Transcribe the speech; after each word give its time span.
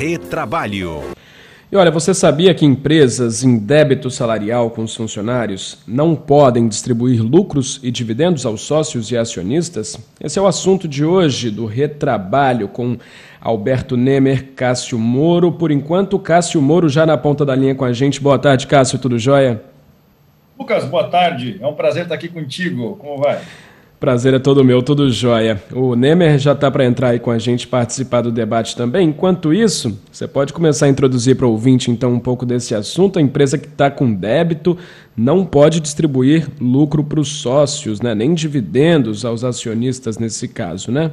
Retrabalho. 0.00 1.02
E 1.70 1.76
olha, 1.76 1.90
você 1.90 2.14
sabia 2.14 2.54
que 2.54 2.64
empresas 2.64 3.44
em 3.44 3.58
débito 3.58 4.10
salarial 4.10 4.70
com 4.70 4.82
os 4.82 4.96
funcionários 4.96 5.76
não 5.86 6.16
podem 6.16 6.66
distribuir 6.66 7.22
lucros 7.22 7.78
e 7.82 7.90
dividendos 7.90 8.46
aos 8.46 8.62
sócios 8.62 9.10
e 9.10 9.16
acionistas? 9.18 9.98
Esse 10.18 10.38
é 10.38 10.42
o 10.42 10.46
assunto 10.46 10.88
de 10.88 11.04
hoje 11.04 11.50
do 11.50 11.66
Retrabalho 11.66 12.66
com 12.66 12.96
Alberto 13.42 13.94
Nemer, 13.94 14.52
Cássio 14.56 14.98
Moro. 14.98 15.52
Por 15.52 15.70
enquanto, 15.70 16.18
Cássio 16.18 16.62
Moro 16.62 16.88
já 16.88 17.04
na 17.04 17.18
ponta 17.18 17.44
da 17.44 17.54
linha 17.54 17.74
com 17.74 17.84
a 17.84 17.92
gente. 17.92 18.22
Boa 18.22 18.38
tarde, 18.38 18.66
Cássio, 18.66 18.98
tudo 18.98 19.18
jóia? 19.18 19.62
Lucas, 20.58 20.86
boa 20.86 21.08
tarde. 21.08 21.58
É 21.60 21.66
um 21.66 21.74
prazer 21.74 22.04
estar 22.04 22.14
aqui 22.14 22.28
contigo. 22.30 22.96
Como 22.96 23.18
vai? 23.18 23.38
Prazer 24.00 24.32
é 24.32 24.38
todo 24.38 24.64
meu, 24.64 24.82
tudo 24.82 25.12
jóia. 25.12 25.62
O 25.70 25.94
Nemer 25.94 26.38
já 26.38 26.52
está 26.52 26.70
para 26.70 26.86
entrar 26.86 27.10
aí 27.10 27.18
com 27.20 27.30
a 27.30 27.38
gente 27.38 27.68
participar 27.68 28.22
do 28.22 28.32
debate 28.32 28.74
também. 28.74 29.10
Enquanto 29.10 29.52
isso, 29.52 30.00
você 30.10 30.26
pode 30.26 30.54
começar 30.54 30.86
a 30.86 30.88
introduzir 30.88 31.36
para 31.36 31.46
o 31.46 31.50
ouvinte 31.50 31.90
então 31.90 32.10
um 32.10 32.18
pouco 32.18 32.46
desse 32.46 32.74
assunto. 32.74 33.18
A 33.18 33.22
empresa 33.22 33.58
que 33.58 33.66
está 33.66 33.90
com 33.90 34.10
débito 34.10 34.78
não 35.14 35.44
pode 35.44 35.80
distribuir 35.80 36.48
lucro 36.58 37.04
para 37.04 37.20
os 37.20 37.28
sócios, 37.28 38.00
né? 38.00 38.14
nem 38.14 38.32
dividendos 38.32 39.22
aos 39.22 39.44
acionistas 39.44 40.16
nesse 40.16 40.48
caso, 40.48 40.90
né? 40.90 41.12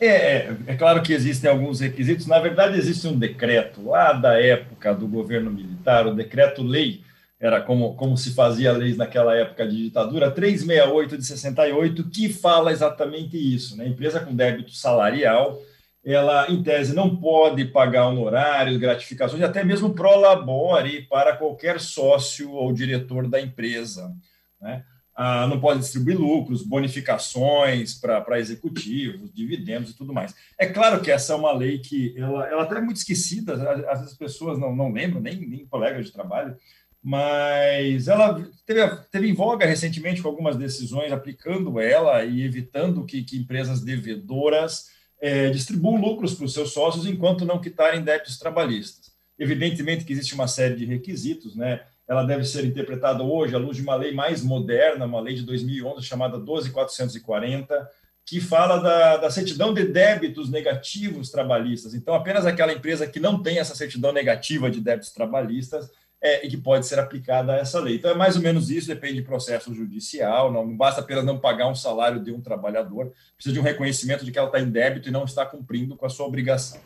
É, 0.00 0.06
é, 0.06 0.56
é, 0.68 0.74
claro 0.74 1.02
que 1.02 1.12
existem 1.12 1.50
alguns 1.50 1.80
requisitos. 1.80 2.26
Na 2.26 2.38
verdade, 2.38 2.78
existe 2.78 3.06
um 3.06 3.18
decreto 3.18 3.86
lá 3.86 4.14
da 4.14 4.40
época 4.40 4.94
do 4.94 5.06
governo 5.06 5.50
militar, 5.50 6.06
o 6.06 6.14
decreto-lei 6.14 7.01
era 7.42 7.60
como, 7.60 7.96
como 7.96 8.16
se 8.16 8.32
fazia 8.32 8.70
leis 8.70 8.96
naquela 8.96 9.34
época 9.34 9.66
de 9.66 9.76
ditadura, 9.76 10.30
368 10.30 11.18
de 11.18 11.24
68, 11.24 12.08
que 12.08 12.32
fala 12.32 12.70
exatamente 12.70 13.36
isso. 13.36 13.76
Né? 13.76 13.88
Empresa 13.88 14.20
com 14.20 14.32
débito 14.32 14.70
salarial, 14.70 15.60
ela, 16.04 16.48
em 16.48 16.62
tese, 16.62 16.94
não 16.94 17.16
pode 17.16 17.64
pagar 17.64 18.06
honorários, 18.06 18.76
gratificações, 18.76 19.42
até 19.42 19.64
mesmo 19.64 19.92
prolabore 19.92 21.02
para 21.10 21.36
qualquer 21.36 21.80
sócio 21.80 22.52
ou 22.52 22.72
diretor 22.72 23.28
da 23.28 23.40
empresa. 23.40 24.14
Né? 24.60 24.84
Ah, 25.12 25.44
não 25.48 25.58
pode 25.58 25.80
distribuir 25.80 26.16
lucros, 26.16 26.62
bonificações 26.62 27.92
para 27.94 28.38
executivos, 28.38 29.34
dividendos 29.34 29.90
e 29.90 29.96
tudo 29.96 30.12
mais. 30.12 30.32
É 30.56 30.66
claro 30.66 31.00
que 31.00 31.10
essa 31.10 31.32
é 31.32 31.36
uma 31.36 31.52
lei 31.52 31.80
que 31.80 32.14
ela, 32.16 32.46
ela 32.46 32.62
até 32.62 32.76
é 32.76 32.80
muito 32.80 32.98
esquecida, 32.98 33.54
às 33.54 33.98
vezes 33.98 34.12
as 34.12 34.16
pessoas 34.16 34.60
não, 34.60 34.74
não 34.74 34.92
lembram, 34.92 35.20
nem, 35.20 35.36
nem 35.36 35.66
colegas 35.66 36.06
de 36.06 36.12
trabalho, 36.12 36.56
mas 37.02 38.06
ela 38.06 38.40
teve, 38.64 38.88
teve 39.10 39.28
em 39.28 39.34
voga 39.34 39.66
recentemente 39.66 40.22
com 40.22 40.28
algumas 40.28 40.56
decisões 40.56 41.10
aplicando 41.10 41.80
ela 41.80 42.24
e 42.24 42.42
evitando 42.42 43.04
que, 43.04 43.24
que 43.24 43.36
empresas 43.36 43.80
devedoras 43.80 44.86
é, 45.20 45.50
distribuam 45.50 46.00
lucros 46.00 46.34
para 46.34 46.44
os 46.44 46.54
seus 46.54 46.72
sócios 46.72 47.04
enquanto 47.04 47.44
não 47.44 47.60
quitarem 47.60 48.02
débitos 48.02 48.38
trabalhistas. 48.38 49.10
Evidentemente 49.36 50.04
que 50.04 50.12
existe 50.12 50.34
uma 50.34 50.46
série 50.46 50.76
de 50.76 50.84
requisitos, 50.84 51.56
né? 51.56 51.80
Ela 52.06 52.24
deve 52.24 52.44
ser 52.44 52.64
interpretada 52.64 53.22
hoje 53.22 53.54
à 53.54 53.58
luz 53.58 53.76
de 53.76 53.82
uma 53.82 53.94
lei 53.96 54.12
mais 54.12 54.42
moderna, 54.42 55.06
uma 55.06 55.20
lei 55.20 55.34
de 55.34 55.42
2011 55.42 56.04
chamada 56.04 56.38
12440, 56.38 57.88
que 58.24 58.40
fala 58.40 58.78
da, 58.78 59.16
da 59.16 59.30
certidão 59.30 59.72
de 59.72 59.84
débitos 59.84 60.50
negativos 60.50 61.30
trabalhistas. 61.30 61.94
Então, 61.94 62.14
apenas 62.14 62.46
aquela 62.46 62.72
empresa 62.72 63.06
que 63.06 63.18
não 63.18 63.42
tem 63.42 63.58
essa 63.58 63.74
certidão 63.74 64.12
negativa 64.12 64.70
de 64.70 64.80
débitos 64.80 65.12
trabalhistas 65.12 65.90
é, 66.22 66.46
e 66.46 66.48
que 66.48 66.56
pode 66.56 66.86
ser 66.86 67.00
aplicada 67.00 67.52
a 67.52 67.56
essa 67.56 67.80
lei. 67.80 67.96
Então, 67.96 68.10
é 68.10 68.14
mais 68.14 68.36
ou 68.36 68.42
menos 68.42 68.70
isso, 68.70 68.86
depende 68.86 69.14
de 69.14 69.22
processo 69.22 69.74
judicial, 69.74 70.52
não, 70.52 70.64
não 70.64 70.76
basta 70.76 71.00
apenas 71.00 71.24
não 71.24 71.36
pagar 71.36 71.68
um 71.68 71.74
salário 71.74 72.20
de 72.20 72.30
um 72.30 72.40
trabalhador, 72.40 73.10
precisa 73.34 73.52
de 73.52 73.58
um 73.58 73.62
reconhecimento 73.64 74.24
de 74.24 74.30
que 74.30 74.38
ela 74.38 74.46
está 74.46 74.60
em 74.60 74.70
débito 74.70 75.08
e 75.08 75.12
não 75.12 75.24
está 75.24 75.44
cumprindo 75.44 75.96
com 75.96 76.06
a 76.06 76.08
sua 76.08 76.26
obrigação. 76.26 76.80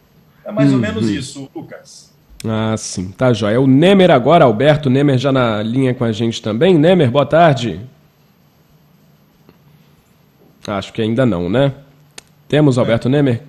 É 0.44 0.50
mais 0.50 0.70
uhum. 0.70 0.76
ou 0.76 0.80
menos 0.80 1.08
isso, 1.10 1.50
Lucas. 1.54 2.14
Ah, 2.44 2.76
sim, 2.76 3.10
tá 3.10 3.32
jóia. 3.32 3.60
O 3.60 3.66
Nemer 3.66 4.10
agora, 4.10 4.44
Alberto 4.44 4.88
Nemer 4.88 5.18
já 5.18 5.32
na 5.32 5.62
linha 5.62 5.94
com 5.94 6.04
a 6.04 6.12
gente 6.12 6.40
também. 6.40 6.78
Nemer, 6.78 7.10
boa 7.10 7.26
tarde. 7.26 7.80
Acho 10.66 10.92
que 10.92 11.02
ainda 11.02 11.26
não, 11.26 11.48
né? 11.48 11.72
Temos 12.48 12.78
Alberto 12.78 13.08
é. 13.08 13.10
Nemer? 13.10 13.42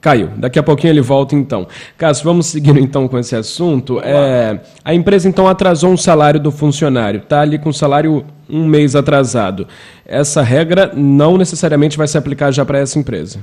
Caiu. 0.00 0.30
Daqui 0.36 0.58
a 0.58 0.62
pouquinho 0.62 0.92
ele 0.92 1.00
volta 1.00 1.34
então. 1.34 1.66
Cássio, 1.96 2.24
vamos 2.24 2.46
seguindo 2.46 2.78
então 2.78 3.08
com 3.08 3.18
esse 3.18 3.34
assunto. 3.34 4.00
É, 4.00 4.60
a 4.84 4.94
empresa 4.94 5.28
então 5.28 5.48
atrasou 5.48 5.90
um 5.90 5.96
salário 5.96 6.38
do 6.38 6.52
funcionário, 6.52 7.18
está 7.18 7.40
ali 7.40 7.58
com 7.58 7.70
o 7.70 7.74
salário 7.74 8.24
um 8.48 8.64
mês 8.64 8.94
atrasado. 8.94 9.66
Essa 10.06 10.42
regra 10.42 10.92
não 10.94 11.36
necessariamente 11.36 11.98
vai 11.98 12.06
se 12.06 12.16
aplicar 12.16 12.52
já 12.52 12.64
para 12.64 12.78
essa 12.78 12.98
empresa. 12.98 13.40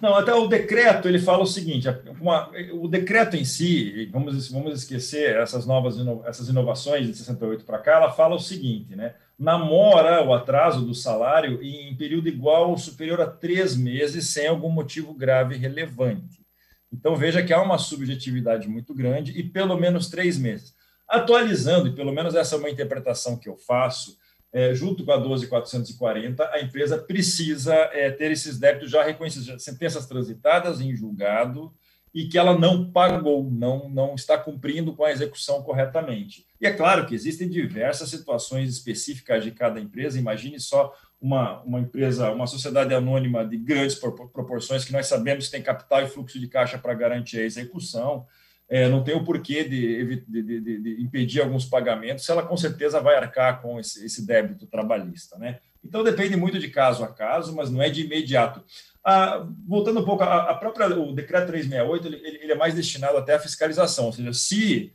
Não, 0.00 0.14
até 0.14 0.34
o 0.34 0.46
decreto 0.46 1.08
ele 1.08 1.18
fala 1.18 1.42
o 1.42 1.46
seguinte: 1.46 1.88
uma, 2.20 2.50
o 2.72 2.86
decreto 2.86 3.36
em 3.36 3.44
si, 3.44 4.06
vamos, 4.12 4.48
vamos 4.48 4.78
esquecer 4.78 5.36
essas 5.36 5.66
novas 5.66 5.96
essas 6.26 6.48
inovações 6.48 7.06
de 7.06 7.14
68 7.14 7.64
para 7.64 7.78
cá, 7.78 7.92
ela 7.92 8.12
fala 8.12 8.34
o 8.34 8.40
seguinte, 8.40 8.94
né? 8.94 9.14
namora 9.38 10.24
o 10.24 10.32
atraso 10.32 10.84
do 10.84 10.94
salário 10.94 11.62
em 11.62 11.94
período 11.94 12.28
igual 12.28 12.70
ou 12.70 12.78
superior 12.78 13.20
a 13.20 13.26
três 13.26 13.76
meses, 13.76 14.30
sem 14.30 14.46
algum 14.46 14.70
motivo 14.70 15.12
grave 15.12 15.54
e 15.54 15.58
relevante. 15.58 16.44
Então, 16.92 17.14
veja 17.14 17.42
que 17.42 17.52
há 17.52 17.60
uma 17.60 17.78
subjetividade 17.78 18.68
muito 18.68 18.94
grande 18.94 19.38
e 19.38 19.42
pelo 19.42 19.76
menos 19.78 20.08
três 20.08 20.38
meses. 20.38 20.74
Atualizando, 21.06 21.88
e 21.88 21.94
pelo 21.94 22.12
menos 22.12 22.34
essa 22.34 22.56
é 22.56 22.58
uma 22.58 22.70
interpretação 22.70 23.36
que 23.36 23.48
eu 23.48 23.56
faço, 23.56 24.16
é, 24.52 24.74
junto 24.74 25.04
com 25.04 25.12
a 25.12 25.16
12440, 25.16 26.50
a 26.52 26.60
empresa 26.60 26.98
precisa 26.98 27.74
é, 27.92 28.10
ter 28.10 28.30
esses 28.30 28.58
débitos 28.58 28.90
já 28.90 29.02
reconhecidos, 29.02 29.62
sentenças 29.62 30.06
transitadas 30.06 30.80
em 30.80 30.94
julgado, 30.94 31.74
e 32.16 32.26
que 32.28 32.38
ela 32.38 32.58
não 32.58 32.90
pagou, 32.90 33.44
não, 33.50 33.90
não 33.90 34.14
está 34.14 34.38
cumprindo 34.38 34.94
com 34.94 35.04
a 35.04 35.12
execução 35.12 35.62
corretamente. 35.62 36.46
E 36.58 36.66
é 36.66 36.72
claro 36.72 37.04
que 37.04 37.14
existem 37.14 37.46
diversas 37.46 38.08
situações 38.08 38.70
específicas 38.70 39.44
de 39.44 39.50
cada 39.50 39.78
empresa. 39.78 40.18
Imagine 40.18 40.58
só 40.58 40.94
uma, 41.20 41.60
uma 41.60 41.78
empresa, 41.78 42.30
uma 42.30 42.46
sociedade 42.46 42.94
anônima 42.94 43.44
de 43.44 43.58
grandes 43.58 43.96
proporções, 43.96 44.82
que 44.82 44.94
nós 44.94 45.06
sabemos 45.06 45.44
que 45.44 45.50
tem 45.50 45.62
capital 45.62 46.02
e 46.02 46.06
fluxo 46.06 46.40
de 46.40 46.48
caixa 46.48 46.78
para 46.78 46.94
garantir 46.94 47.38
a 47.38 47.44
execução. 47.44 48.26
É, 48.68 48.88
não 48.88 49.04
tem 49.04 49.14
o 49.14 49.24
porquê 49.24 49.62
de, 49.62 50.24
de, 50.26 50.42
de, 50.42 50.80
de, 50.80 51.02
impedir 51.02 51.40
alguns 51.40 51.64
pagamentos, 51.64 52.28
ela 52.28 52.42
com 52.42 52.56
certeza 52.56 53.00
vai 53.00 53.14
arcar 53.14 53.62
com 53.62 53.78
esse, 53.78 54.04
esse 54.04 54.26
débito 54.26 54.66
trabalhista. 54.66 55.38
Né? 55.38 55.60
Então 55.84 56.02
depende 56.02 56.36
muito 56.36 56.58
de 56.58 56.68
caso 56.68 57.04
a 57.04 57.08
caso, 57.08 57.54
mas 57.54 57.70
não 57.70 57.80
é 57.80 57.88
de 57.88 58.02
imediato. 58.04 58.64
Ah, 59.04 59.46
voltando 59.66 60.00
um 60.00 60.04
pouco, 60.04 60.24
a, 60.24 60.50
a, 60.50 60.54
própria, 60.54 60.88
o 60.98 61.12
decreto 61.12 61.46
368 61.46 62.06
ele, 62.08 62.40
ele, 62.42 62.52
é 62.52 62.56
mais 62.56 62.74
destinado 62.74 63.16
até 63.16 63.34
à 63.34 63.38
fiscalização, 63.38 64.06
ou 64.06 64.12
seja, 64.12 64.32
se 64.32 64.92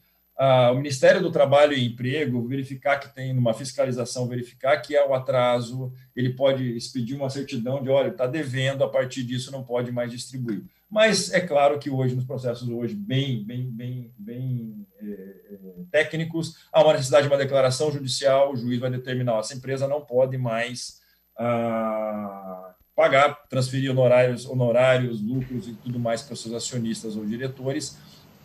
o 0.71 0.75
Ministério 0.75 1.21
do 1.21 1.31
Trabalho 1.31 1.73
e 1.73 1.85
Emprego 1.85 2.47
verificar 2.47 2.99
que 2.99 3.13
tem 3.13 3.37
uma 3.37 3.53
fiscalização, 3.53 4.27
verificar 4.27 4.77
que 4.77 4.95
é 4.95 5.07
um 5.07 5.13
atraso, 5.13 5.93
ele 6.15 6.33
pode 6.33 6.75
expedir 6.75 7.15
uma 7.15 7.29
certidão 7.29 7.83
de, 7.83 7.89
olha, 7.89 8.09
está 8.09 8.25
devendo, 8.25 8.83
a 8.83 8.89
partir 8.89 9.23
disso 9.23 9.51
não 9.51 9.63
pode 9.63 9.91
mais 9.91 10.11
distribuir. 10.11 10.63
Mas 10.89 11.31
é 11.31 11.39
claro 11.39 11.77
que 11.77 11.89
hoje, 11.89 12.15
nos 12.15 12.25
processos 12.25 12.67
hoje 12.67 12.95
bem, 12.95 13.43
bem, 13.43 13.69
bem, 13.69 14.11
bem 14.17 14.87
é, 14.99 15.05
é, 15.05 15.57
técnicos, 15.91 16.57
há 16.71 16.83
uma 16.83 16.93
necessidade 16.93 17.27
de 17.27 17.31
uma 17.31 17.37
declaração 17.37 17.91
judicial, 17.91 18.51
o 18.51 18.57
juiz 18.57 18.79
vai 18.79 18.89
determinar, 18.89 19.39
essa 19.39 19.53
empresa 19.53 19.87
não 19.87 20.01
pode 20.01 20.37
mais 20.39 21.01
ah, 21.37 22.73
pagar, 22.95 23.47
transferir 23.47 23.91
honorários, 23.91 24.45
honorários, 24.45 25.21
lucros 25.21 25.67
e 25.67 25.73
tudo 25.73 25.99
mais 25.99 26.23
para 26.23 26.33
os 26.33 26.41
seus 26.41 26.53
acionistas 26.53 27.15
ou 27.15 27.25
diretores, 27.25 27.97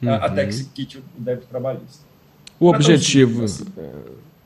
uhum. 0.02 0.14
até 0.14 0.46
que 0.46 0.52
se 0.52 0.64
quite 0.66 0.98
o 0.98 1.02
débito 1.16 1.46
trabalhista. 1.48 2.04
O 2.58 2.68
objetivo. 2.68 3.44
Assim. 3.44 3.64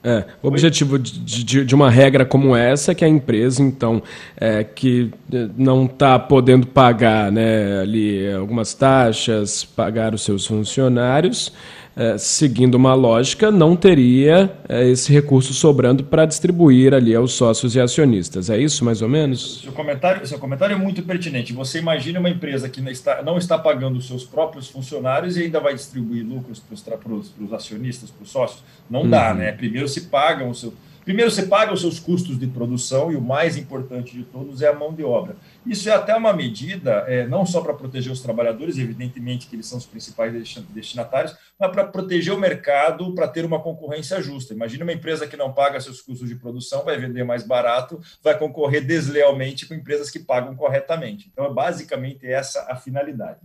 É, 0.02 0.24
o 0.42 0.48
objetivo 0.48 0.98
de, 0.98 1.44
de, 1.44 1.64
de, 1.64 1.74
uma 1.74 1.90
regra 1.90 2.24
como 2.24 2.56
essa 2.56 2.92
é 2.92 2.94
que 2.94 3.04
a 3.04 3.08
empresa, 3.08 3.62
então, 3.62 4.02
é, 4.34 4.64
que 4.64 5.12
não 5.56 5.84
está 5.84 6.18
podendo 6.18 6.66
pagar 6.66 7.30
né, 7.30 7.80
ali 7.82 8.32
algumas 8.32 8.72
taxas, 8.72 9.62
pagar 9.62 10.14
os 10.14 10.22
seus 10.22 10.46
funcionários, 10.46 11.52
é, 12.00 12.16
seguindo 12.16 12.76
uma 12.76 12.94
lógica, 12.94 13.50
não 13.50 13.76
teria 13.76 14.50
é, 14.66 14.88
esse 14.88 15.12
recurso 15.12 15.52
sobrando 15.52 16.02
para 16.02 16.24
distribuir 16.24 16.94
ali 16.94 17.14
aos 17.14 17.34
sócios 17.34 17.76
e 17.76 17.80
acionistas. 17.80 18.48
É 18.48 18.56
isso, 18.56 18.86
mais 18.86 19.02
ou 19.02 19.08
menos? 19.08 19.60
Seu 19.60 19.72
comentário, 19.72 20.26
seu 20.26 20.38
comentário 20.38 20.74
é 20.74 20.78
muito 20.78 21.02
pertinente. 21.02 21.52
Você 21.52 21.78
imagina 21.78 22.18
uma 22.18 22.30
empresa 22.30 22.70
que 22.70 22.80
não 22.80 22.90
está, 22.90 23.22
não 23.22 23.36
está 23.36 23.58
pagando 23.58 23.98
os 23.98 24.06
seus 24.06 24.24
próprios 24.24 24.66
funcionários 24.66 25.36
e 25.36 25.42
ainda 25.42 25.60
vai 25.60 25.74
distribuir 25.74 26.24
lucros 26.24 26.58
para 26.58 26.96
os 27.14 27.52
acionistas, 27.52 28.10
para 28.10 28.22
os 28.22 28.30
sócios? 28.30 28.64
Não 28.88 29.02
uhum. 29.02 29.10
dá, 29.10 29.34
né? 29.34 29.52
Primeiro 29.52 29.86
se 29.86 30.00
pagam 30.06 30.48
o 30.48 30.54
seu. 30.54 30.72
Primeiro 31.04 31.30
você 31.30 31.44
paga 31.44 31.72
os 31.72 31.80
seus 31.80 31.98
custos 31.98 32.38
de 32.38 32.46
produção 32.46 33.10
e 33.10 33.16
o 33.16 33.20
mais 33.20 33.56
importante 33.56 34.16
de 34.16 34.22
todos 34.22 34.62
é 34.62 34.68
a 34.68 34.72
mão 34.74 34.92
de 34.92 35.02
obra. 35.02 35.34
Isso 35.66 35.88
é 35.88 35.92
até 35.92 36.14
uma 36.14 36.32
medida, 36.32 37.04
é, 37.08 37.26
não 37.26 37.44
só 37.44 37.60
para 37.60 37.74
proteger 37.74 38.12
os 38.12 38.20
trabalhadores, 38.20 38.78
evidentemente 38.78 39.46
que 39.46 39.56
eles 39.56 39.66
são 39.66 39.78
os 39.78 39.86
principais 39.86 40.32
destinatários, 40.70 41.34
para 41.68 41.84
proteger 41.84 42.32
o 42.32 42.38
mercado, 42.38 43.14
para 43.14 43.28
ter 43.28 43.44
uma 43.44 43.60
concorrência 43.60 44.20
justa. 44.22 44.54
Imagina 44.54 44.84
uma 44.84 44.92
empresa 44.92 45.26
que 45.26 45.36
não 45.36 45.52
paga 45.52 45.80
seus 45.80 46.00
custos 46.00 46.28
de 46.28 46.36
produção, 46.36 46.84
vai 46.84 46.98
vender 46.98 47.24
mais 47.24 47.46
barato, 47.46 48.00
vai 48.22 48.38
concorrer 48.38 48.84
deslealmente 48.84 49.66
com 49.66 49.74
empresas 49.74 50.10
que 50.10 50.18
pagam 50.18 50.54
corretamente. 50.56 51.28
Então, 51.32 51.44
é 51.44 51.52
basicamente 51.52 52.26
essa 52.26 52.66
a 52.70 52.76
finalidade. 52.76 53.40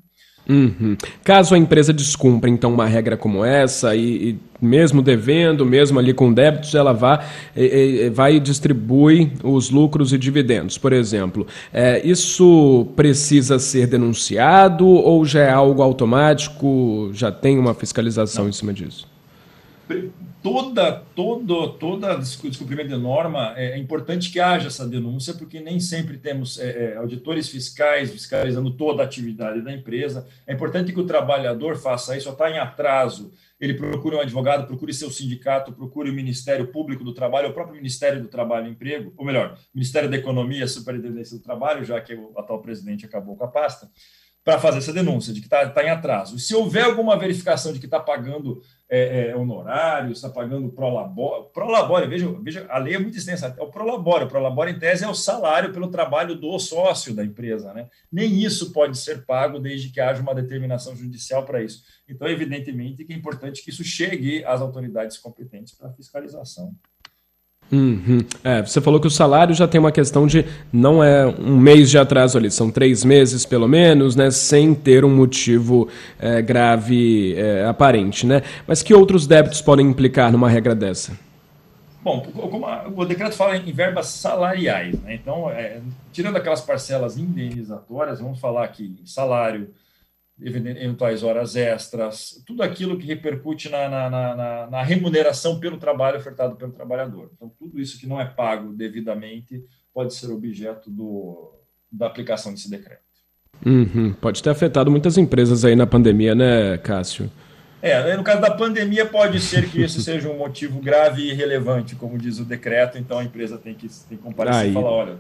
Uhum. 0.48 0.96
Caso 1.24 1.56
a 1.56 1.58
empresa 1.58 1.92
descumpra, 1.92 2.50
então, 2.50 2.72
uma 2.72 2.86
regra 2.86 3.18
como 3.18 3.44
essa, 3.44 3.96
e, 3.96 4.30
e 4.30 4.40
mesmo 4.62 5.02
devendo, 5.02 5.66
mesmo 5.66 5.98
ali 5.98 6.14
com 6.14 6.32
débitos, 6.32 6.76
ela 6.76 6.94
vá, 6.94 7.26
e, 7.56 7.64
e, 8.06 8.10
vai 8.10 8.36
e 8.36 8.40
distribui 8.40 9.34
os 9.44 9.70
lucros 9.70 10.14
e 10.14 10.18
dividendos, 10.18 10.78
por 10.78 10.94
exemplo. 10.94 11.48
É, 11.74 12.06
isso 12.06 12.88
precisa 12.96 13.58
ser 13.58 13.88
denunciado 13.88 14.88
ou 14.88 15.26
já 15.26 15.42
é 15.42 15.52
algo 15.52 15.82
automático, 15.82 17.10
já 17.14 17.32
tem 17.32 17.58
uma 17.58 17.74
fiscalização 17.74 18.05
Não. 18.44 18.50
em 18.50 18.54
cima 18.54 18.74
disso? 18.74 19.08
toda, 20.42 20.92
todo, 21.16 21.74
toda 21.74 22.18
descumprimento 22.18 22.90
de 22.90 22.98
norma, 22.98 23.54
é, 23.56 23.72
é 23.72 23.78
importante 23.78 24.32
que 24.32 24.40
haja 24.40 24.68
essa 24.68 24.88
denúncia, 24.88 25.34
porque 25.34 25.60
nem 25.60 25.80
sempre 25.80 26.18
temos 26.18 26.60
é, 26.60 26.94
é, 26.94 26.98
auditores 26.98 27.48
fiscais 27.50 28.12
fiscalizando 28.12 28.72
toda 28.72 29.04
a 29.04 29.06
atividade 29.06 29.62
da 29.62 29.72
empresa. 29.72 30.28
É 30.48 30.54
importante 30.54 30.92
que 30.92 31.00
o 31.00 31.06
trabalhador 31.06 31.78
faça 31.78 32.18
isso, 32.18 32.30
está 32.30 32.50
em 32.50 32.58
atraso, 32.58 33.32
ele 33.60 33.76
procure 33.76 34.16
um 34.16 34.20
advogado, 34.20 34.68
procure 34.68 34.94
seu 34.94 35.10
sindicato, 35.10 35.72
procure 35.72 36.10
o 36.10 36.14
Ministério 36.14 36.68
Público 36.68 37.04
do 37.04 37.14
Trabalho, 37.14 37.50
o 37.50 37.54
próprio 37.54 37.76
Ministério 37.76 38.22
do 38.22 38.28
Trabalho 38.28 38.68
e 38.68 38.72
Emprego, 38.72 39.14
ou 39.16 39.26
melhor, 39.26 39.58
Ministério 39.74 40.10
da 40.10 40.18
Economia, 40.18 40.68
Superintendência 40.68 41.38
do 41.38 41.44
Trabalho, 41.44 41.86
já 41.86 42.02
que 42.02 42.14
o 42.14 42.34
atual 42.38 42.62
presidente 42.62 43.06
acabou 43.06 43.36
com 43.36 43.46
a 43.46 43.48
pasta 43.48 43.90
para 44.46 44.60
fazer 44.60 44.78
essa 44.78 44.94
denúncia 44.94 45.34
de 45.34 45.42
que 45.42 45.48
está 45.48 45.68
tá 45.68 45.84
em 45.84 45.90
atraso. 45.90 46.38
Se 46.38 46.54
houver 46.54 46.84
alguma 46.84 47.18
verificação 47.18 47.74
de 47.74 47.80
que 47.80 47.86
está 47.86 48.00
pagando 48.00 48.62
é, 48.88 49.30
é, 49.30 49.36
honorários, 49.36 50.20
está 50.20 50.30
pagando 50.30 50.70
prolabore, 50.70 51.48
prolabore 51.52 52.08
veja, 52.08 52.32
veja, 52.44 52.68
a 52.70 52.78
lei 52.78 52.94
é 52.94 53.00
muito 53.00 53.18
extensa, 53.18 53.56
é 53.58 53.64
o 53.64 53.72
prolabore, 53.72 54.26
o 54.26 54.28
prolabore 54.28 54.70
em 54.70 54.78
tese 54.78 55.04
é 55.04 55.10
o 55.10 55.16
salário 55.16 55.74
pelo 55.74 55.90
trabalho 55.90 56.36
do 56.36 56.60
sócio 56.60 57.12
da 57.16 57.26
empresa, 57.26 57.74
né? 57.74 57.90
Nem 58.12 58.44
isso 58.44 58.72
pode 58.72 59.00
ser 59.00 59.26
pago 59.26 59.58
desde 59.58 59.90
que 59.90 60.00
haja 60.00 60.22
uma 60.22 60.36
determinação 60.36 60.96
judicial 60.96 61.44
para 61.44 61.64
isso. 61.64 61.82
Então, 62.08 62.28
evidentemente 62.28 63.04
que 63.04 63.14
é 63.14 63.16
importante 63.16 63.64
que 63.64 63.72
isso 63.72 63.84
chegue 63.84 64.46
às 64.46 64.62
autoridades 64.62 65.18
competentes 65.18 65.74
para 65.74 65.92
fiscalização. 65.92 66.72
Uhum. 67.72 68.20
É, 68.44 68.62
você 68.62 68.80
falou 68.80 69.00
que 69.00 69.08
o 69.08 69.12
salário 69.12 69.54
já 69.54 69.68
tem 69.68 69.80
uma 69.80 69.92
questão 69.92 70.28
de 70.28 70.46
não 70.72 71.04
é 71.04 71.26
um 71.26 71.58
mês 71.58 71.90
de 71.90 71.98
atraso 71.98 72.38
ali, 72.38 72.52
são 72.52 72.70
três 72.70 73.04
meses 73.04 73.46
pelo 73.46 73.68
menos, 73.68 74.16
né, 74.16 74.30
sem 74.30 74.74
ter 74.74 75.04
um 75.04 75.14
motivo 75.14 75.88
é, 76.20 76.42
grave 76.42 77.34
é, 77.36 77.66
aparente, 77.66 78.26
né? 78.26 78.44
Mas 78.68 78.84
que 78.84 78.94
outros 78.94 79.26
débitos 79.26 79.62
podem 79.62 79.88
implicar 79.88 80.32
numa 80.32 80.48
regra 80.48 80.76
dessa? 80.76 81.18
Bom, 82.04 82.22
como 82.22 82.68
a, 82.68 82.88
o 82.96 83.04
decreto 83.04 83.36
fala 83.36 83.58
em 83.58 83.72
verbas 83.72 84.06
salariais, 84.08 84.94
né? 85.02 85.16
Então, 85.16 85.50
é, 85.50 85.80
tirando 86.14 86.36
aquelas 86.36 86.62
parcelas 86.62 87.18
indenizatórias, 87.18 88.20
vamos 88.20 88.40
falar 88.40 88.64
aqui 88.64 88.96
salário, 89.04 89.70
eventuais 90.42 91.24
horas 91.24 91.56
extras, 91.56 92.44
tudo 92.46 92.62
aquilo 92.62 92.98
que 92.98 93.08
repercute 93.08 93.70
na, 93.70 93.88
na, 93.88 94.10
na, 94.10 94.68
na, 94.68 94.84
remuneração 94.84 95.60
pelo 95.60 95.78
trabalho 95.78 96.18
ofertado 96.18 96.58
pelo 96.58 96.74
trabalhador. 96.74 97.32
Então, 97.34 97.50
tudo 97.58 97.80
isso 97.80 97.98
que 97.98 98.08
não 98.08 98.20
é 98.20 98.26
pago 98.26 98.74
devidamente 98.74 99.64
pode 99.94 100.14
ser 100.14 100.30
objeto 100.32 100.90
do, 100.92 101.54
da 101.90 102.08
aplicação 102.08 102.52
desse 102.52 102.70
decreto. 102.70 103.02
Uhum. 103.66 104.12
Pode 104.14 104.44
ter 104.44 104.50
afetado 104.50 104.92
muitas 104.92 105.18
empresas 105.18 105.64
aí 105.64 105.76
na 105.76 105.88
pandemia, 105.88 106.36
né, 106.36 106.78
Cássio? 106.80 107.32
É, 107.82 108.18
no 108.18 108.24
caso 108.24 108.42
da 108.42 108.52
pandemia, 108.52 109.06
pode 109.06 109.40
ser 109.40 109.70
que 109.70 109.82
isso 109.82 110.02
seja 110.04 110.28
um 110.28 110.38
motivo 110.38 110.82
grave 110.82 111.30
e 111.30 111.34
relevante, 111.34 111.96
como 111.96 112.18
diz 112.18 112.40
o 112.40 112.44
decreto, 112.44 112.98
então 112.98 113.20
a 113.20 113.24
empresa 113.24 113.58
tem 113.58 113.74
que, 113.74 113.88
tem 113.88 114.18
que 114.18 114.24
comparecer 114.24 114.64
aí. 114.64 114.70
e 114.72 114.74
falar: 114.74 114.90
olha, 114.92 115.18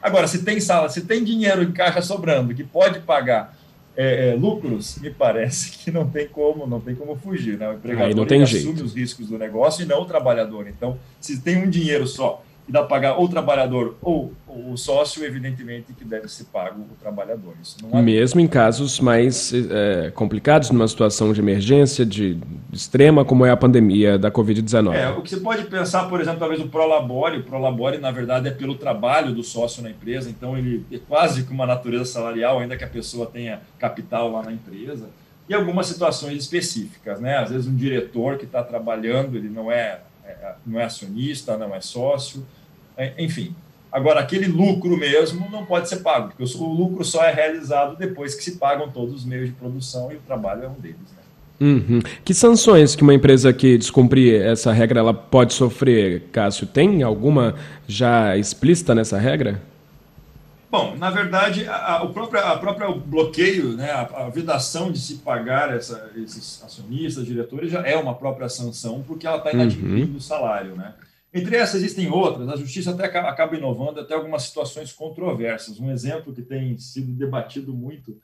agora, 0.00 0.26
se 0.26 0.42
tem 0.44 0.58
sala, 0.60 0.88
se 0.88 1.02
tem 1.02 1.22
dinheiro 1.22 1.62
em 1.62 1.72
caixa 1.72 2.00
sobrando 2.00 2.54
que 2.54 2.64
pode 2.64 3.00
pagar 3.00 3.58
é, 3.96 4.30
é, 4.30 4.34
lucros, 4.34 4.98
me 5.00 5.10
parece 5.10 5.70
que 5.78 5.90
não 5.90 6.08
tem 6.08 6.26
como, 6.26 6.66
não 6.66 6.80
tem 6.80 6.94
como 6.94 7.16
fugir, 7.16 7.58
né? 7.58 7.68
O 7.68 7.74
empregador 7.74 8.24
assume 8.24 8.46
jeito. 8.46 8.84
os 8.84 8.94
riscos 8.94 9.28
do 9.28 9.38
negócio 9.38 9.84
e 9.84 9.86
não 9.86 10.02
o 10.02 10.04
trabalhador. 10.04 10.66
Então, 10.68 10.98
se 11.20 11.40
tem 11.40 11.58
um 11.58 11.70
dinheiro 11.70 12.06
só 12.06 12.42
e 12.66 12.72
dá 12.72 12.80
para 12.80 12.88
pagar 12.88 13.18
ou 13.18 13.24
o 13.24 13.28
trabalhador 13.28 13.96
ou 14.00 14.32
o 14.46 14.76
sócio, 14.76 15.24
evidentemente 15.24 15.92
que 15.92 16.04
deve 16.04 16.28
ser 16.28 16.44
pago 16.44 16.80
o 16.80 16.96
trabalhador. 16.96 17.54
Mesmo 18.02 18.40
em 18.40 18.46
casos 18.46 19.00
mais 19.00 19.52
é, 19.52 20.10
complicados, 20.12 20.70
numa 20.70 20.86
situação 20.86 21.32
de 21.32 21.40
emergência, 21.40 22.06
de 22.06 22.38
extrema, 22.72 23.24
como 23.24 23.44
é 23.44 23.50
a 23.50 23.56
pandemia 23.56 24.18
da 24.18 24.30
Covid-19. 24.30 24.94
É, 24.94 25.10
o 25.10 25.22
que 25.22 25.30
você 25.30 25.38
pode 25.38 25.64
pensar, 25.64 26.08
por 26.08 26.20
exemplo, 26.20 26.38
talvez 26.38 26.60
o 26.60 26.68
Prolabore. 26.68 27.38
O 27.38 27.42
Prolabore, 27.42 27.98
na 27.98 28.10
verdade, 28.10 28.48
é 28.48 28.50
pelo 28.50 28.76
trabalho 28.76 29.34
do 29.34 29.42
sócio 29.42 29.82
na 29.82 29.90
empresa, 29.90 30.30
então 30.30 30.56
ele 30.56 30.86
é 30.90 30.98
quase 30.98 31.44
que 31.44 31.52
uma 31.52 31.66
natureza 31.66 32.06
salarial, 32.06 32.60
ainda 32.60 32.76
que 32.76 32.84
a 32.84 32.88
pessoa 32.88 33.26
tenha 33.26 33.60
capital 33.78 34.30
lá 34.30 34.42
na 34.42 34.52
empresa. 34.52 35.08
E 35.48 35.52
algumas 35.52 35.86
situações 35.86 36.38
específicas, 36.38 37.20
né? 37.20 37.36
Às 37.36 37.50
vezes 37.50 37.66
um 37.66 37.76
diretor 37.76 38.38
que 38.38 38.44
está 38.44 38.62
trabalhando, 38.62 39.36
ele 39.36 39.48
não 39.48 39.70
é, 39.70 40.00
não 40.66 40.80
é 40.80 40.84
acionista, 40.84 41.56
não 41.56 41.74
é 41.74 41.80
sócio, 41.80 42.46
é, 42.96 43.12
enfim. 43.18 43.54
Agora, 43.90 44.20
aquele 44.20 44.46
lucro 44.46 44.96
mesmo 44.96 45.48
não 45.50 45.64
pode 45.64 45.88
ser 45.88 45.98
pago, 45.98 46.28
porque 46.28 46.42
o 46.42 46.64
lucro 46.64 47.04
só 47.04 47.22
é 47.22 47.32
realizado 47.32 47.96
depois 47.96 48.34
que 48.34 48.42
se 48.42 48.56
pagam 48.56 48.90
todos 48.90 49.14
os 49.14 49.24
meios 49.24 49.46
de 49.46 49.52
produção 49.52 50.10
e 50.10 50.16
o 50.16 50.20
trabalho 50.20 50.64
é 50.64 50.68
um 50.68 50.74
deles. 50.74 50.96
Né? 51.16 51.24
Uhum. 51.60 52.00
Que 52.24 52.34
sanções 52.34 52.96
que 52.96 53.02
uma 53.02 53.14
empresa 53.14 53.52
que 53.52 53.78
descumprir 53.78 54.42
essa 54.42 54.72
regra 54.72 54.98
ela 54.98 55.14
pode 55.14 55.54
sofrer, 55.54 56.24
Cássio? 56.32 56.66
Tem 56.66 57.04
alguma 57.04 57.54
já 57.86 58.36
explícita 58.36 58.94
nessa 58.94 59.16
regra? 59.16 59.62
Bom, 60.74 60.96
na 60.96 61.08
verdade, 61.08 61.68
a, 61.68 61.98
a, 61.98 62.02
o 62.02 62.12
próprio, 62.12 62.40
a 62.44 62.58
próprio 62.58 62.96
bloqueio, 62.96 63.76
né, 63.76 63.92
a, 63.92 64.26
a 64.26 64.28
vedação 64.28 64.90
de 64.90 64.98
se 64.98 65.18
pagar 65.18 65.72
essa, 65.72 66.10
esses 66.16 66.60
acionistas, 66.64 67.24
diretores, 67.24 67.70
já 67.70 67.86
é 67.86 67.96
uma 67.96 68.12
própria 68.12 68.48
sanção, 68.48 69.00
porque 69.06 69.24
ela 69.24 69.36
está 69.36 69.52
inadimplindo 69.52 70.10
uhum. 70.10 70.16
o 70.16 70.20
salário. 70.20 70.74
Né? 70.74 70.92
Entre 71.32 71.54
essas 71.54 71.76
existem 71.76 72.10
outras, 72.10 72.48
a 72.48 72.56
justiça 72.56 72.90
até 72.90 73.04
acaba 73.06 73.56
inovando 73.56 74.00
até 74.00 74.14
algumas 74.14 74.42
situações 74.42 74.92
controversas. 74.92 75.78
Um 75.78 75.92
exemplo 75.92 76.34
que 76.34 76.42
tem 76.42 76.76
sido 76.76 77.12
debatido 77.12 77.72
muito 77.72 78.18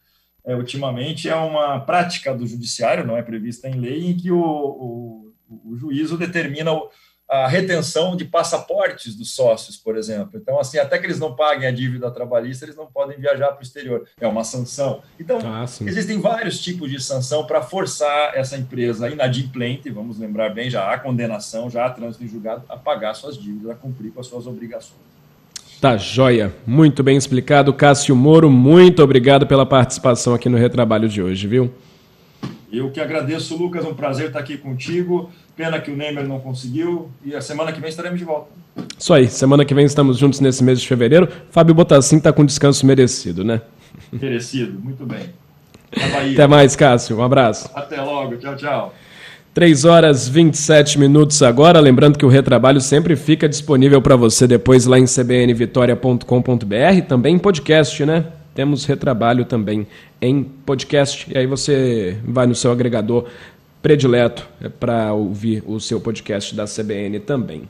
é, 0.45 0.57
ultimamente 0.57 1.29
é 1.29 1.37
uma 1.37 1.79
prática 1.79 2.35
do 2.35 2.49
judiciário, 2.49 3.07
não 3.07 3.17
é 3.17 3.23
prevista 3.23 3.69
em 3.69 3.79
lei, 3.79 4.11
em 4.11 4.17
que 4.17 4.33
o, 4.33 4.43
o, 4.43 5.33
o 5.67 5.77
juízo 5.77 6.19
determina 6.19 6.73
o, 6.73 6.91
a 7.31 7.47
retenção 7.47 8.17
de 8.17 8.25
passaportes 8.25 9.15
dos 9.15 9.33
sócios, 9.33 9.77
por 9.77 9.97
exemplo. 9.97 10.33
Então, 10.35 10.59
assim, 10.59 10.79
até 10.79 10.99
que 10.99 11.07
eles 11.07 11.21
não 11.21 11.37
paguem 11.37 11.69
a 11.69 11.71
dívida 11.71 12.11
trabalhista, 12.11 12.65
eles 12.65 12.75
não 12.75 12.87
podem 12.87 13.17
viajar 13.21 13.53
para 13.53 13.61
o 13.61 13.63
exterior. 13.63 14.05
É 14.21 14.27
uma 14.27 14.43
sanção. 14.43 15.01
Então, 15.19 15.39
ah, 15.45 15.65
existem 15.87 16.21
vários 16.21 16.59
tipos 16.61 16.91
de 16.91 17.01
sanção 17.01 17.47
para 17.47 17.63
forçar 17.63 18.33
essa 18.35 18.57
empresa 18.57 19.09
inadimplente, 19.09 19.89
vamos 19.91 20.19
lembrar 20.19 20.51
bem, 20.51 20.69
já 20.69 20.93
há 20.93 20.99
condenação, 20.99 21.71
já 21.71 21.87
há 21.87 21.91
trânsito 21.91 22.25
em 22.25 22.29
julgado, 22.29 22.65
a 22.69 22.77
pagar 22.77 23.15
suas 23.15 23.39
dívidas, 23.39 23.71
a 23.71 23.75
cumprir 23.77 24.11
com 24.11 24.21
as 24.21 24.27
suas 24.27 24.49
obrigações. 24.49 24.99
Tá 25.81 25.97
joia. 25.97 26.53
Muito 26.67 27.03
bem 27.03 27.17
explicado. 27.17 27.73
Cássio 27.73 28.15
Moro, 28.17 28.51
muito 28.51 29.03
obrigado 29.03 29.47
pela 29.47 29.65
participação 29.65 30.35
aqui 30.35 30.49
no 30.49 30.59
Retrabalho 30.59 31.09
de 31.09 31.23
hoje, 31.23 31.47
viu? 31.47 31.73
Eu 32.73 32.91
que 32.91 33.01
agradeço, 33.01 33.57
Lucas. 33.57 33.85
Um 33.85 33.95
prazer 33.95 34.29
estar 34.29 34.39
aqui 34.39 34.57
contigo. 34.57 35.31
Pena 35.57 35.81
que 35.81 35.91
o 35.91 35.97
Neymar 35.97 36.27
não 36.27 36.39
conseguiu. 36.39 37.11
E 37.25 37.35
a 37.35 37.41
semana 37.41 37.73
que 37.73 37.81
vem 37.81 37.91
estaremos 37.91 38.19
de 38.19 38.25
volta. 38.25 38.49
Isso 38.99 39.13
aí. 39.13 39.29
Semana 39.29 39.65
que 39.65 39.75
vem 39.75 39.85
estamos 39.85 40.19
juntos 40.19 40.41
nesse 40.41 40.63
mês 40.63 40.81
de 40.81 40.87
fevereiro. 40.87 41.29
Fábio 41.51 41.75
Botassin 41.75 42.19
está 42.19 42.33
com 42.33 42.45
descanso 42.45 42.87
merecido, 42.87 43.45
né? 43.45 43.61
Merecido. 44.13 44.79
Muito 44.79 45.05
bem. 45.05 45.31
Até 46.33 46.47
mais, 46.47 46.77
Cássio. 46.77 47.19
Um 47.19 47.23
abraço. 47.23 47.69
Até 47.75 48.01
logo. 48.01 48.37
Tchau, 48.37 48.57
tchau. 48.57 48.95
3 49.53 49.85
horas 49.85 50.29
27 50.29 50.97
minutos 50.99 51.43
agora. 51.43 51.81
Lembrando 51.81 52.17
que 52.17 52.25
o 52.25 52.29
retrabalho 52.29 52.81
sempre 52.81 53.17
fica 53.17 53.49
disponível 53.49 54.01
para 54.01 54.15
você 54.15 54.47
depois 54.47 54.87
lá 54.87 54.97
em 54.97 55.07
cbnvitoria.com.br, 55.07 57.03
também 57.09 57.35
em 57.35 57.39
podcast, 57.39 58.07
né? 58.07 58.27
Temos 58.55 58.85
retrabalho 58.85 59.45
também 59.45 59.87
em 60.21 60.43
podcast. 60.43 61.31
E 61.33 61.39
aí 61.39 61.47
você 61.47 62.19
vai 62.25 62.47
no 62.47 62.55
seu 62.55 62.71
agregador 62.71 63.27
predileto 63.83 64.47
para 64.79 65.13
ouvir 65.13 65.63
o 65.67 65.81
seu 65.81 66.01
podcast 66.01 66.55
da 66.55 66.65
CBN 66.65 67.21
também. 67.21 67.63